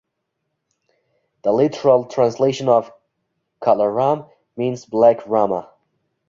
[1.43, 2.91] The literal translation of
[3.61, 4.27] "kalaram"
[4.57, 5.69] means black Rama.